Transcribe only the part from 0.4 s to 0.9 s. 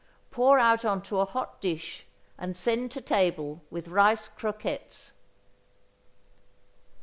out